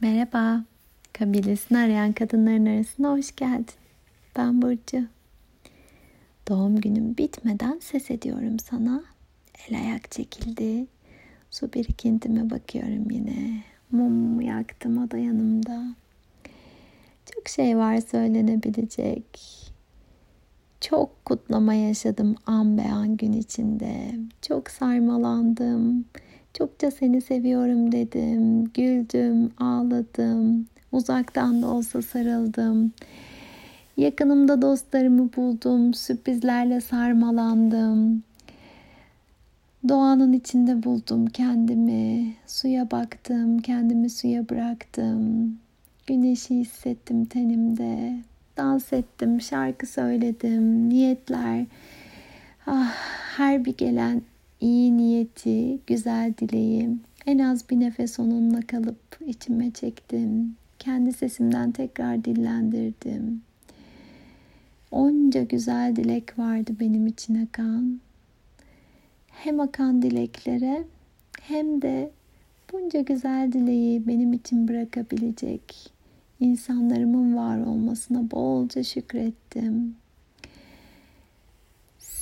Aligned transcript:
Merhaba, 0.00 0.64
kabilesini 1.12 1.78
arayan 1.78 2.12
kadınların 2.12 2.66
arasına 2.66 3.10
hoş 3.10 3.36
geldin. 3.36 3.74
Ben 4.36 4.62
Burcu. 4.62 5.06
Doğum 6.48 6.80
günüm 6.80 7.16
bitmeden 7.16 7.78
ses 7.82 8.10
ediyorum 8.10 8.58
sana. 8.58 9.02
El 9.68 9.78
ayak 9.78 10.10
çekildi. 10.10 10.86
Su 11.50 11.72
birikintime 11.72 12.50
bakıyorum 12.50 13.10
yine. 13.10 13.62
Mum 13.90 14.40
yaktım 14.40 15.04
o 15.04 15.10
da 15.10 15.18
yanımda. 15.18 15.94
Çok 17.34 17.48
şey 17.48 17.76
var 17.76 18.00
söylenebilecek. 18.00 19.40
Çok 20.80 21.24
kutlama 21.24 21.74
yaşadım 21.74 22.36
an 22.46 22.78
be 22.78 22.82
an 22.92 23.16
gün 23.16 23.32
içinde. 23.32 24.14
Çok 24.42 24.70
sarmalandım. 24.70 26.04
Çokça 26.58 26.90
seni 26.90 27.20
seviyorum 27.20 27.92
dedim. 27.92 28.64
Güldüm, 28.64 29.52
ağladım. 29.58 30.66
Uzaktan 30.92 31.62
da 31.62 31.66
olsa 31.66 32.02
sarıldım. 32.02 32.92
Yakınımda 33.96 34.62
dostlarımı 34.62 35.30
buldum. 35.36 35.94
Sürprizlerle 35.94 36.80
sarmalandım. 36.80 38.22
Doğanın 39.88 40.32
içinde 40.32 40.82
buldum 40.82 41.26
kendimi. 41.26 42.34
Suya 42.46 42.90
baktım, 42.90 43.58
kendimi 43.58 44.10
suya 44.10 44.48
bıraktım. 44.48 45.58
Güneşi 46.06 46.54
hissettim 46.54 47.24
tenimde. 47.24 48.18
Dans 48.56 48.92
ettim, 48.92 49.40
şarkı 49.40 49.86
söyledim, 49.86 50.88
niyetler. 50.88 51.66
Ah, 52.66 52.94
her 53.36 53.64
bir 53.64 53.76
gelen 53.76 54.22
iyi 54.60 54.96
niyeti, 54.96 55.78
güzel 55.86 56.34
dileğim. 56.38 57.00
En 57.26 57.38
az 57.38 57.70
bir 57.70 57.80
nefes 57.80 58.20
onunla 58.20 58.60
kalıp 58.60 59.18
içime 59.26 59.70
çektim. 59.70 60.56
Kendi 60.78 61.12
sesimden 61.12 61.72
tekrar 61.72 62.24
dillendirdim. 62.24 63.42
Onca 64.90 65.42
güzel 65.42 65.96
dilek 65.96 66.38
vardı 66.38 66.72
benim 66.80 67.06
için 67.06 67.46
akan. 67.46 68.00
Hem 69.28 69.60
akan 69.60 70.02
dileklere 70.02 70.84
hem 71.40 71.82
de 71.82 72.10
bunca 72.72 73.00
güzel 73.00 73.52
dileği 73.52 74.06
benim 74.06 74.32
için 74.32 74.68
bırakabilecek 74.68 75.92
insanlarımın 76.40 77.36
var 77.36 77.58
olmasına 77.58 78.30
bolca 78.30 78.82
şükrettim. 78.82 79.96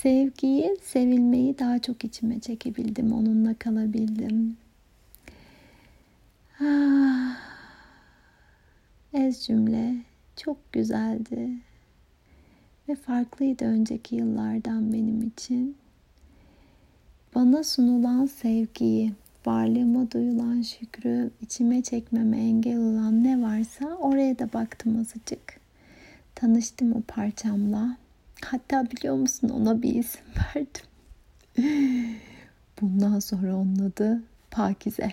Sevgiyi, 0.01 0.77
sevilmeyi 0.83 1.59
daha 1.59 1.79
çok 1.79 2.03
içime 2.03 2.39
çekebildim. 2.39 3.11
Onunla 3.11 3.53
kalabildim. 3.53 4.57
Ah, 6.59 7.37
ez 9.13 9.45
cümle 9.45 9.95
çok 10.35 10.73
güzeldi. 10.73 11.49
Ve 12.89 12.95
farklıydı 12.95 13.65
önceki 13.65 14.15
yıllardan 14.15 14.93
benim 14.93 15.27
için. 15.27 15.75
Bana 17.35 17.63
sunulan 17.63 18.25
sevgiyi, 18.25 19.13
varlığıma 19.45 20.11
duyulan 20.11 20.61
şükrü, 20.61 21.31
içime 21.41 21.83
çekmeme 21.83 22.37
engel 22.37 22.77
olan 22.77 23.23
ne 23.23 23.41
varsa 23.41 23.85
oraya 23.85 24.39
da 24.39 24.53
baktım 24.53 24.99
azıcık. 24.99 25.59
Tanıştım 26.35 26.93
o 26.93 27.01
parçamla 27.07 27.97
Hatta 28.45 28.91
biliyor 28.91 29.15
musun 29.15 29.49
ona 29.49 29.81
bir 29.81 29.95
isim 29.95 30.21
verdim. 30.55 30.85
Bundan 32.81 33.19
sonra 33.19 33.55
onun 33.55 33.79
adı 33.79 34.21
Pakize. 34.51 35.11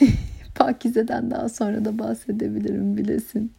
Pakize'den 0.54 1.30
daha 1.30 1.48
sonra 1.48 1.84
da 1.84 1.98
bahsedebilirim 1.98 2.96
bilesin. 2.96 3.52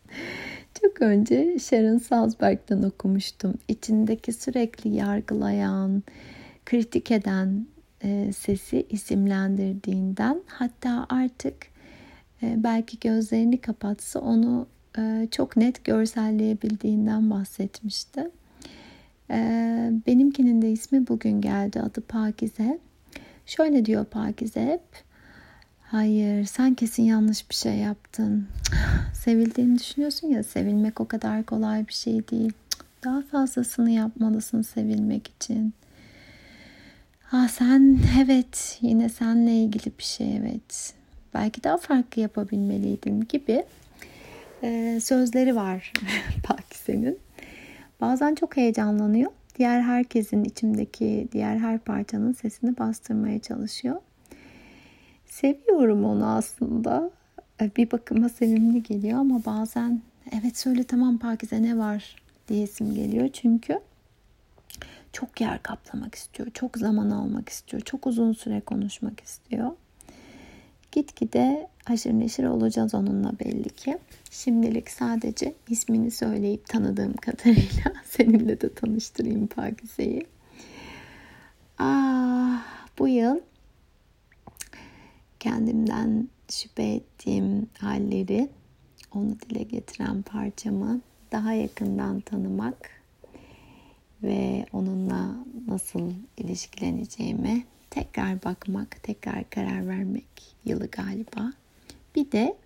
Çok 0.82 1.02
önce 1.02 1.60
Sharon 1.60 1.98
Salzberg'den 1.98 2.84
okumuştum. 2.84 3.54
İçindeki 3.68 4.34
sürekli 4.34 4.90
yargılayan, 4.96 6.04
kritik 6.66 7.12
eden 7.12 7.68
e, 8.04 8.34
sesi 8.34 8.86
isimlendirdiğinden 8.90 10.42
hatta 10.48 11.06
artık 11.10 11.56
e, 12.44 12.64
belki 12.64 13.00
gözlerini 13.00 13.62
kapatsa 13.62 14.20
onu 14.20 14.68
e, 14.98 15.28
çok 15.32 15.58
net 15.58 15.84
görselleyebildiğinden 15.84 17.30
bahsetmişti. 17.30 18.32
Ee, 19.32 19.92
benimkinin 20.08 20.62
de 20.62 20.72
ismi 20.72 21.08
bugün 21.08 21.42
geldi. 21.42 21.82
Adı 21.82 22.02
Pakize. 22.02 22.80
Şöyle 23.46 23.86
diyor 23.86 24.06
Pakize 24.06 24.66
hep. 24.66 24.82
Hayır 25.82 26.46
sen 26.46 26.74
kesin 26.74 27.04
yanlış 27.04 27.50
bir 27.50 27.56
şey 27.56 27.76
yaptın. 27.76 28.48
Sevildiğini 29.14 29.80
düşünüyorsun 29.80 30.28
ya 30.28 30.44
sevilmek 30.44 31.02
o 31.02 31.08
kadar 31.08 31.44
kolay 31.44 31.88
bir 31.88 31.94
şey 31.94 32.28
değil. 32.28 32.54
Daha 33.04 33.22
fazlasını 33.22 33.92
yapmalısın 33.92 34.62
sevilmek 34.62 35.28
için. 35.28 35.74
Ha 37.22 37.48
sen 37.48 38.00
evet 38.24 38.78
yine 38.82 39.10
seninle 39.10 39.54
ilgili 39.54 39.92
bir 39.98 40.04
şey 40.04 40.38
evet. 40.38 40.94
Belki 41.34 41.64
daha 41.64 41.78
farklı 41.78 42.22
yapabilmeliydin 42.22 43.28
gibi 43.30 43.66
e, 44.64 45.00
sözleri 45.02 45.56
var 45.56 45.94
Pakize'nin. 46.44 47.18
Bazen 48.02 48.36
çok 48.36 48.58
heyecanlanıyor. 48.58 49.32
Diğer 49.58 49.82
herkesin 49.82 50.44
içimdeki 50.44 51.28
diğer 51.32 51.58
her 51.58 51.80
parçanın 51.80 52.34
sesini 52.34 52.78
bastırmaya 52.78 53.40
çalışıyor. 53.40 54.02
Seviyorum 55.26 56.06
onu 56.06 56.26
aslında. 56.26 57.12
E, 57.62 57.72
bir 57.76 57.92
bakıma 57.92 58.30
sevimli 58.30 58.84
geliyor 58.84 59.20
ama 59.20 59.46
bazen 59.46 60.02
evet 60.32 60.58
söyle 60.58 60.84
tamam 60.84 61.18
Pakize 61.18 61.64
ne 61.64 61.78
var 61.78 62.16
diyesim 62.48 62.94
geliyor. 62.96 63.30
Çünkü 63.34 63.80
çok 65.14 65.42
yer 65.42 65.64
kaplamak 65.64 66.16
istiyor. 66.16 66.50
Çok 66.54 66.78
zaman 66.78 67.10
almak 67.10 67.50
istiyor. 67.50 67.82
Çok 67.82 68.08
uzun 68.08 68.34
süre 68.34 68.62
konuşmak 68.62 69.20
istiyor. 69.20 69.72
Gitgide 70.92 71.68
haşır 71.86 72.14
neşir 72.14 72.44
olacağız 72.44 72.96
onunla 72.96 73.40
belli 73.40 73.70
ki. 73.70 73.98
Şimdilik 74.32 74.90
sadece 74.90 75.54
ismini 75.70 76.12
söyleyip 76.12 76.68
tanıdığım 76.68 77.14
kadarıyla 77.14 77.94
seninle 78.04 78.62
de 78.62 78.74
tanıştırayım 78.74 79.48
Pakize'yi. 79.48 80.26
Ah, 81.78 82.64
bu 83.00 83.08
yıl 83.08 83.40
kendimden 85.40 86.30
şüphe 86.50 86.84
ettiğim 86.84 87.70
halleri, 87.80 88.50
onu 89.16 89.40
dile 89.40 89.64
getiren 89.64 90.22
parçamı 90.22 91.02
daha 91.32 91.54
yakından 91.54 92.20
tanımak 92.20 92.90
ve 94.24 94.66
onunla 94.74 95.36
nasıl 95.68 96.12
ilişkileneceğime 96.38 97.64
tekrar 97.90 98.44
bakmak, 98.44 99.04
tekrar 99.04 99.50
karar 99.50 99.88
vermek 99.88 100.56
yılı 100.66 100.88
galiba. 100.88 101.54
Bir 102.16 102.32
de 102.32 102.58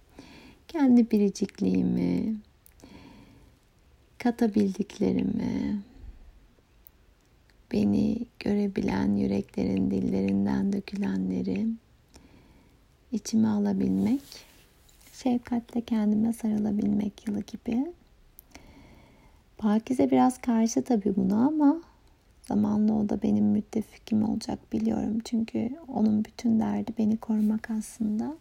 kendi 0.68 1.12
biricikliğimi, 1.12 2.36
katabildiklerimi, 4.18 5.81
beni 7.72 8.18
görebilen 8.40 9.16
yüreklerin 9.16 9.92
dillerinden 9.92 10.74
dökülenleri 10.74 11.68
içime 13.12 13.48
alabilmek, 13.48 14.22
şefkatle 15.14 15.81
kendime 15.81 16.34
sarılabilmek 16.34 17.28
yılı 17.28 17.40
gibi. 17.40 17.94
Pakize 19.58 20.12
biraz 20.12 20.42
karşı 20.42 20.84
tabii 20.84 21.16
buna 21.16 21.48
ama 21.48 21.81
zamanla 22.51 22.94
o 22.94 23.09
da 23.09 23.22
benim 23.22 23.45
müttefikim 23.45 24.29
olacak 24.29 24.59
biliyorum. 24.73 25.19
Çünkü 25.25 25.69
onun 25.88 26.25
bütün 26.25 26.59
derdi 26.59 26.94
beni 26.97 27.17
korumak 27.17 27.69
aslında. 27.72 28.35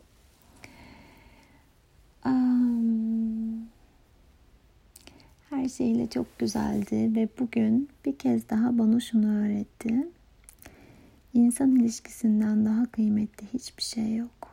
Her 5.50 5.68
şeyle 5.68 6.06
çok 6.06 6.38
güzeldi 6.38 7.14
ve 7.16 7.28
bugün 7.38 7.88
bir 8.04 8.18
kez 8.18 8.48
daha 8.50 8.78
bana 8.78 9.00
şunu 9.00 9.36
öğretti. 9.36 10.08
İnsan 11.34 11.76
ilişkisinden 11.76 12.66
daha 12.66 12.86
kıymetli 12.86 13.46
hiçbir 13.54 13.82
şey 13.82 14.16
yok. 14.16 14.48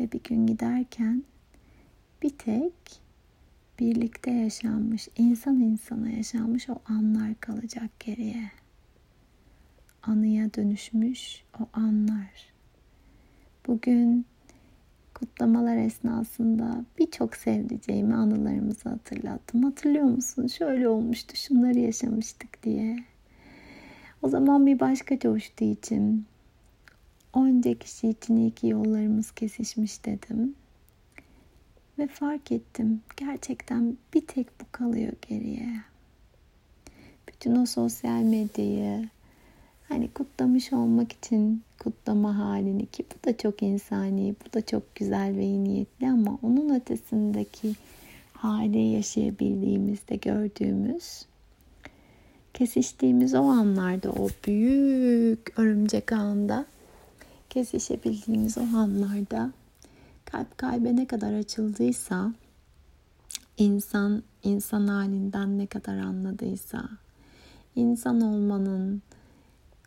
Ve 0.00 0.12
bir 0.12 0.22
gün 0.22 0.46
giderken 0.46 1.24
bir 2.22 2.30
tek 2.30 3.00
birlikte 3.78 4.30
yaşanmış, 4.30 5.08
insan 5.16 5.60
insana 5.60 6.10
yaşanmış 6.10 6.70
o 6.70 6.78
anlar 6.86 7.40
kalacak 7.40 8.00
geriye. 8.00 8.50
Anıya 10.02 10.54
dönüşmüş 10.54 11.44
o 11.60 11.68
anlar. 11.72 12.52
Bugün 13.66 14.26
kutlamalar 15.14 15.76
esnasında 15.76 16.84
birçok 16.98 17.36
sevdiceğimi 17.36 18.14
anılarımızı 18.14 18.88
hatırlattım. 18.88 19.62
Hatırlıyor 19.62 20.04
musun? 20.04 20.46
Şöyle 20.46 20.88
olmuştu, 20.88 21.36
şunları 21.36 21.78
yaşamıştık 21.78 22.62
diye. 22.62 22.96
O 24.22 24.28
zaman 24.28 24.66
bir 24.66 24.80
başka 24.80 25.18
coştu 25.18 25.64
içim. 25.64 26.26
Onca 27.32 27.74
kişi 27.74 28.08
için 28.08 28.36
iyi 28.36 28.50
ki 28.50 28.66
yollarımız 28.66 29.30
kesişmiş 29.30 30.04
dedim. 30.04 30.54
Ve 31.98 32.06
fark 32.06 32.52
ettim 32.52 33.00
gerçekten 33.16 33.96
bir 34.14 34.26
tek 34.26 34.60
bu 34.60 34.64
kalıyor 34.72 35.12
geriye. 35.28 35.68
Bütün 37.28 37.56
o 37.56 37.66
sosyal 37.66 38.22
medyayı 38.22 39.08
hani 39.88 40.08
kutlamış 40.08 40.72
olmak 40.72 41.12
için 41.12 41.62
kutlama 41.78 42.38
halini 42.38 42.86
ki 42.86 43.04
bu 43.10 43.28
da 43.28 43.36
çok 43.36 43.62
insani, 43.62 44.34
bu 44.46 44.52
da 44.52 44.66
çok 44.66 44.94
güzel 44.94 45.36
ve 45.36 45.44
iyi 45.44 45.64
niyetli 45.64 46.08
ama 46.08 46.38
onun 46.42 46.74
ötesindeki 46.74 47.74
hali 48.32 48.78
yaşayabildiğimizde 48.78 50.16
gördüğümüz 50.16 51.26
kesiştiğimiz 52.54 53.34
o 53.34 53.42
anlarda 53.42 54.10
o 54.10 54.28
büyük 54.46 55.58
örümcek 55.58 56.12
ağında 56.12 56.66
kesişebildiğimiz 57.50 58.58
o 58.58 58.76
anlarda 58.76 59.52
kalp 60.32 60.58
kalbe 60.58 60.96
ne 60.96 61.06
kadar 61.06 61.32
açıldıysa 61.32 62.32
insan 63.56 64.22
insan 64.42 64.86
halinden 64.86 65.58
ne 65.58 65.66
kadar 65.66 65.98
anladıysa 65.98 66.88
insan 67.76 68.20
olmanın 68.20 69.02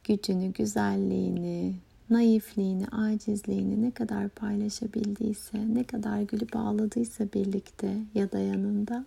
gücünü, 0.03 0.53
güzelliğini, 0.53 1.75
naifliğini, 2.09 2.87
acizliğini 2.87 3.81
ne 3.81 3.91
kadar 3.91 4.29
paylaşabildiyse, 4.29 5.73
ne 5.73 5.83
kadar 5.83 6.21
gülüp 6.21 6.55
ağladıysa 6.55 7.23
birlikte 7.33 7.97
ya 8.15 8.31
da 8.31 8.39
yanında 8.39 9.05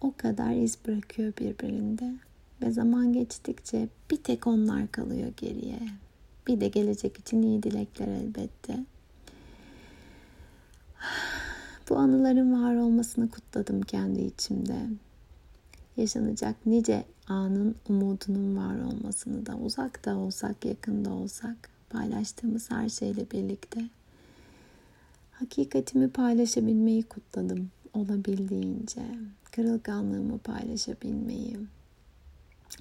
o 0.00 0.12
kadar 0.16 0.52
iz 0.52 0.78
bırakıyor 0.86 1.32
birbirinde. 1.40 2.14
Ve 2.62 2.70
zaman 2.70 3.12
geçtikçe 3.12 3.88
bir 4.10 4.16
tek 4.16 4.46
onlar 4.46 4.90
kalıyor 4.90 5.32
geriye. 5.36 5.78
Bir 6.46 6.60
de 6.60 6.68
gelecek 6.68 7.18
için 7.18 7.42
iyi 7.42 7.62
dilekler 7.62 8.08
elbette. 8.08 8.84
Bu 11.90 11.96
anıların 11.96 12.62
var 12.62 12.76
olmasını 12.76 13.30
kutladım 13.30 13.82
kendi 13.82 14.20
içimde. 14.20 14.78
Yaşanacak 15.96 16.56
nice 16.66 17.04
anın 17.28 17.74
umudunun 17.88 18.56
var 18.56 18.78
olmasını 18.78 19.46
da 19.46 19.56
uzak 19.56 20.04
da 20.04 20.16
olsak 20.16 20.64
yakında 20.64 21.12
olsak 21.12 21.56
paylaştığımız 21.90 22.70
her 22.70 22.88
şeyle 22.88 23.30
birlikte 23.30 23.80
hakikatimi 25.32 26.08
paylaşabilmeyi 26.10 27.02
kutladım 27.02 27.70
olabildiğince 27.94 29.02
kırılganlığımı 29.52 30.38
paylaşabilmeyi, 30.38 31.56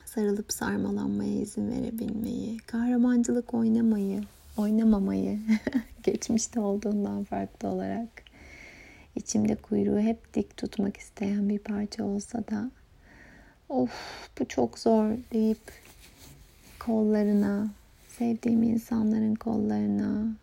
sarılıp 0.05 0.53
sarmalanmaya 0.53 1.41
izin 1.41 1.71
verebilmeyi, 1.71 2.57
kahramancılık 2.57 3.53
oynamayı, 3.53 4.23
oynamamayı, 4.57 5.39
geçmişte 6.03 6.59
olduğundan 6.59 7.23
farklı 7.23 7.67
olarak 7.67 8.23
içimde 9.15 9.55
kuyruğu 9.55 9.99
hep 9.99 10.33
dik 10.33 10.57
tutmak 10.57 10.97
isteyen 10.97 11.49
bir 11.49 11.59
parça 11.59 12.03
olsa 12.03 12.39
da 12.51 12.71
of 13.69 14.29
bu 14.39 14.47
çok 14.47 14.79
zor 14.79 15.09
deyip 15.33 15.71
kollarına, 16.79 17.67
sevdiğim 18.07 18.63
insanların 18.63 19.35
kollarına, 19.35 20.35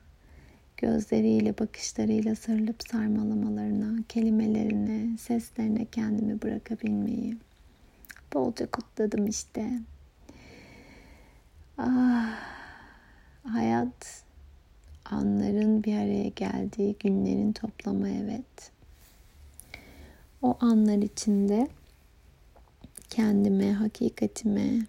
gözleriyle, 0.76 1.58
bakışlarıyla 1.58 2.34
sarılıp 2.34 2.82
sarmalamalarına, 2.90 4.02
kelimelerine, 4.08 5.18
seslerine 5.18 5.84
kendimi 5.84 6.42
bırakabilmeyi 6.42 7.36
bolca 8.34 8.66
kutladım 8.66 9.26
işte. 9.26 9.70
Ah, 11.78 12.59
hayat 13.44 14.24
anların 15.04 15.84
bir 15.84 15.96
araya 15.96 16.28
geldiği 16.28 16.96
günlerin 17.00 17.52
toplamı 17.52 18.08
evet. 18.08 18.72
O 20.42 20.56
anlar 20.60 20.98
içinde 20.98 21.68
kendime, 23.10 23.72
hakikatime 23.72 24.86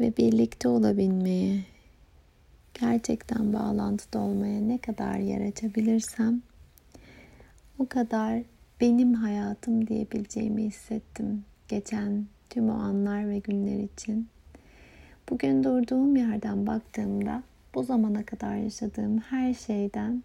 ve 0.00 0.16
birlikte 0.16 0.68
olabilmeye 0.68 1.64
gerçekten 2.80 3.52
bağlantıda 3.52 4.18
olmaya 4.18 4.60
ne 4.60 4.78
kadar 4.78 5.18
yer 5.18 5.48
açabilirsem 5.48 6.42
o 7.78 7.88
kadar 7.88 8.42
benim 8.80 9.14
hayatım 9.14 9.86
diyebileceğimi 9.86 10.62
hissettim 10.62 11.44
geçen 11.68 12.26
tüm 12.50 12.70
o 12.70 12.72
anlar 12.72 13.28
ve 13.28 13.38
günler 13.38 13.78
için. 13.78 14.28
Bugün 15.30 15.64
durduğum 15.64 16.16
yerden 16.16 16.66
baktığımda 16.66 17.42
bu 17.74 17.82
zamana 17.82 18.24
kadar 18.24 18.56
yaşadığım 18.56 19.18
her 19.18 19.54
şeyden 19.54 20.22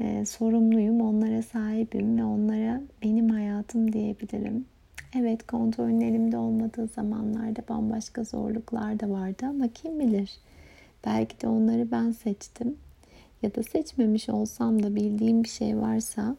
e, 0.00 0.26
sorumluyum, 0.26 1.00
onlara 1.00 1.42
sahibim 1.42 2.18
ve 2.18 2.24
onlara 2.24 2.80
benim 3.02 3.28
hayatım 3.28 3.92
diyebilirim. 3.92 4.64
Evet 5.14 5.46
kontrolün 5.46 6.00
elimde 6.00 6.36
olmadığı 6.36 6.86
zamanlarda 6.86 7.60
bambaşka 7.68 8.24
zorluklar 8.24 9.00
da 9.00 9.10
vardı 9.10 9.46
ama 9.46 9.68
kim 9.68 10.00
bilir 10.00 10.40
Belki 11.06 11.40
de 11.40 11.48
onları 11.48 11.90
ben 11.90 12.12
seçtim. 12.12 12.76
Ya 13.42 13.54
da 13.54 13.62
seçmemiş 13.62 14.28
olsam 14.28 14.82
da 14.82 14.94
bildiğim 14.94 15.44
bir 15.44 15.48
şey 15.48 15.78
varsa 15.78 16.36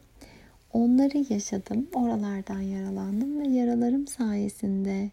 onları 0.72 1.32
yaşadım. 1.32 1.86
Oralardan 1.94 2.60
yaralandım 2.60 3.40
ve 3.40 3.48
yaralarım 3.48 4.06
sayesinde 4.06 5.10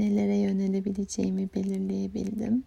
nelere 0.00 0.36
yönelebileceğimi 0.36 1.48
belirleyebildim. 1.54 2.64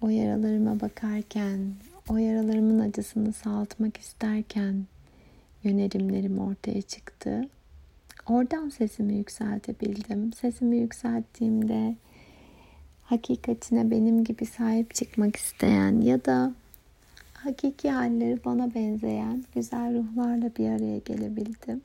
O 0.00 0.08
yaralarıma 0.08 0.80
bakarken, 0.80 1.74
o 2.08 2.16
yaralarımın 2.16 2.78
acısını 2.78 3.32
sağaltmak 3.32 3.96
isterken 3.96 4.86
yönelimlerim 5.64 6.38
ortaya 6.38 6.82
çıktı. 6.82 7.48
Oradan 8.26 8.68
sesimi 8.68 9.14
yükseltebildim. 9.14 10.32
Sesimi 10.32 10.76
yükselttiğimde 10.76 11.96
hakikatine 13.02 13.90
benim 13.90 14.24
gibi 14.24 14.46
sahip 14.46 14.94
çıkmak 14.94 15.36
isteyen 15.36 16.00
ya 16.00 16.24
da 16.24 16.54
hakiki 17.34 17.90
halleri 17.90 18.44
bana 18.44 18.74
benzeyen 18.74 19.44
güzel 19.54 19.94
ruhlarla 19.94 20.50
bir 20.58 20.68
araya 20.68 20.98
gelebildim. 20.98 21.82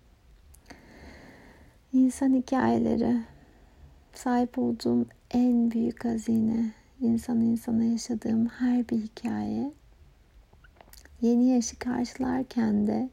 İnsan 1.94 2.34
hikayeleri 2.34 3.18
sahip 4.18 4.58
olduğum 4.58 5.06
en 5.32 5.72
büyük 5.72 6.06
hazine, 6.06 6.72
insan 7.02 7.42
insana 7.42 7.84
yaşadığım 7.84 8.48
her 8.48 8.90
bir 8.90 8.98
hikaye. 8.98 9.72
Yeni 11.22 11.50
yaşı 11.50 11.80
karşılarken 11.80 12.88
de 12.88 13.10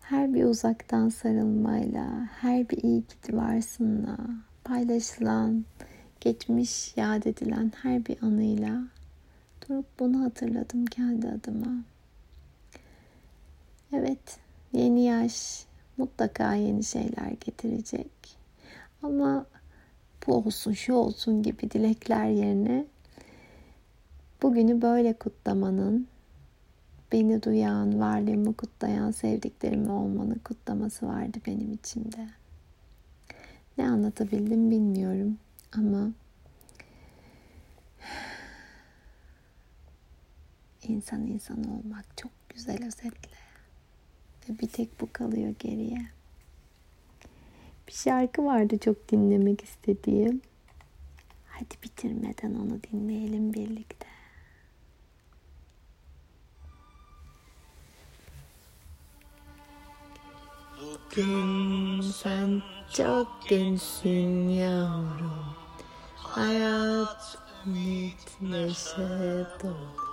her 0.00 0.34
bir 0.34 0.44
uzaktan 0.44 1.08
sarılmayla, 1.08 2.28
her 2.40 2.68
bir 2.68 2.82
iyi 2.82 3.02
ki 3.02 3.36
varsınla 3.36 4.16
paylaşılan 4.64 5.64
geçmiş 6.20 6.96
yad 6.96 7.24
edilen 7.24 7.72
her 7.82 8.06
bir 8.06 8.22
anıyla 8.22 8.82
durup 9.68 9.86
bunu 9.98 10.24
hatırladım 10.24 10.86
kendi 10.86 11.28
adıma. 11.28 11.84
Evet, 13.92 14.38
yeni 14.72 15.04
yaş 15.04 15.64
mutlaka 15.96 16.54
yeni 16.54 16.84
şeyler 16.84 17.30
getirecek. 17.40 18.36
Ama 19.02 19.46
bu 20.26 20.34
olsun, 20.34 20.72
şu 20.72 20.94
olsun 20.94 21.42
gibi 21.42 21.70
dilekler 21.70 22.26
yerine 22.26 22.86
bugünü 24.42 24.82
böyle 24.82 25.12
kutlamanın, 25.12 26.08
beni 27.12 27.42
duyan, 27.42 28.00
varlığımı 28.00 28.54
kutlayan, 28.54 29.10
sevdiklerimi 29.10 29.90
olmanın 29.90 30.40
kutlaması 30.44 31.06
vardı 31.06 31.38
benim 31.46 31.72
içimde. 31.72 32.28
Ne 33.78 33.88
anlatabildim 33.88 34.70
bilmiyorum. 34.70 35.38
Ama 35.72 36.10
insan 40.82 41.26
insan 41.26 41.64
olmak 41.64 42.16
çok 42.16 42.32
güzel 42.48 42.86
özetle. 42.86 43.34
Ve 44.48 44.58
bir 44.58 44.68
tek 44.68 45.00
bu 45.00 45.08
kalıyor 45.12 45.54
geriye. 45.58 46.06
Bir 47.88 47.92
şarkı 47.92 48.44
vardı 48.44 48.78
çok 48.78 49.08
dinlemek 49.08 49.64
istediğim. 49.64 50.42
Hadi 51.48 51.74
bitirmeden 51.82 52.54
onu 52.54 52.80
dinleyelim 52.92 53.52
birlikte. 53.52 54.06
Bugün 60.80 62.00
sen 62.00 62.62
çok 62.92 63.48
gençsin 63.48 64.48
yavrum. 64.48 65.54
Hayat 66.16 67.38
ümit 67.66 68.36
neşe 68.40 69.46
dolu 69.62 70.04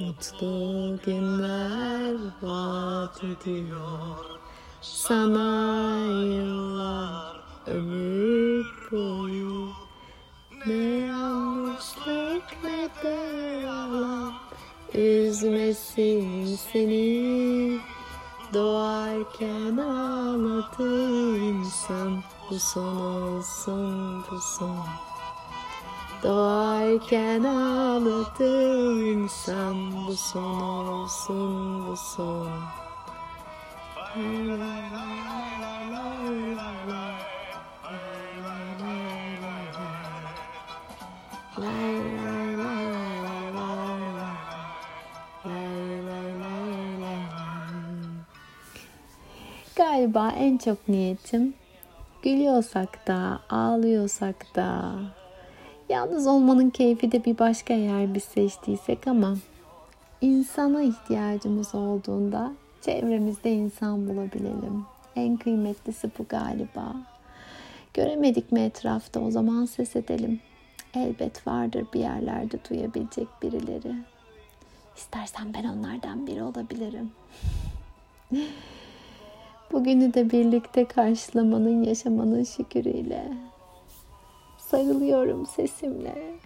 Mutlu 0.00 0.98
günler 1.04 2.16
vaat 2.42 3.24
ediyor 3.24 4.39
Sana 4.82 6.06
yıllar 6.24 7.36
ömür 7.66 8.66
boyu 8.92 9.68
Ne 10.66 11.06
yanlışlık 11.06 12.42
ne 12.64 12.88
de 13.02 13.08
yalan. 13.64 14.32
Üzmesin 14.94 16.56
seni 16.56 17.80
Doğarken 18.54 19.76
ağladı 19.76 21.38
insan. 21.38 22.22
Bu 22.50 22.58
son 22.58 22.96
olsun 22.96 24.22
bu 24.30 24.40
son. 24.40 24.86
Doğarken 26.22 27.44
ağladı 27.44 29.02
insan. 29.02 30.06
Bu 30.08 30.16
son 30.16 30.86
olsun 30.86 31.86
bu 31.86 31.96
son 31.96 32.50
Galiba 49.76 50.30
en 50.30 50.58
çok 50.58 50.88
niyetim 50.88 51.54
gülüyorsak 52.22 53.06
da 53.06 53.40
ağlıyorsak 53.50 54.56
da. 54.56 54.92
Yalnız 55.88 56.26
olmanın 56.26 56.70
keyfi 56.70 57.12
de 57.12 57.24
bir 57.24 57.38
başka 57.38 57.74
yer 57.74 58.14
biz 58.14 58.24
seçtiysek 58.24 59.06
ama 59.06 59.36
insana 60.20 60.82
ihtiyacımız 60.82 61.74
olduğunda 61.74 62.52
çevremizde 62.82 63.52
insan 63.52 64.08
bulabilelim. 64.08 64.84
En 65.16 65.36
kıymetlisi 65.36 66.10
bu 66.18 66.24
galiba. 66.28 66.96
Göremedik 67.94 68.52
mi 68.52 68.60
etrafta 68.60 69.20
o 69.20 69.30
zaman 69.30 69.64
ses 69.64 69.96
edelim. 69.96 70.40
Elbet 70.94 71.46
vardır 71.46 71.86
bir 71.94 72.00
yerlerde 72.00 72.58
duyabilecek 72.70 73.28
birileri. 73.42 73.94
İstersen 74.96 75.54
ben 75.54 75.64
onlardan 75.64 76.26
biri 76.26 76.42
olabilirim. 76.42 77.10
Bugünü 79.72 80.14
de 80.14 80.30
birlikte 80.30 80.84
karşılamanın, 80.84 81.82
yaşamanın 81.82 82.44
şükürüyle. 82.44 83.32
Sarılıyorum 84.58 85.46
sesimle. 85.46 86.40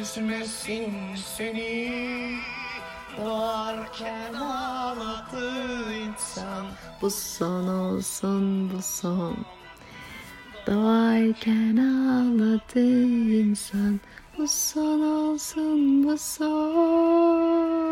Üzmesin 0.00 0.92
seni 1.36 2.38
Doğarken 3.18 4.34
ağladı 4.34 5.92
insan 5.92 6.66
Bu 7.02 7.10
son 7.10 7.68
olsun 7.68 8.70
bu 8.70 8.82
son. 8.82 9.36
Doğarken 10.66 11.76
ağladı 11.76 13.02
insan. 13.40 14.00
Bu 14.38 14.48
son 14.48 15.00
olsun 15.00 16.04
bu 16.04 16.18
son. 16.18 17.88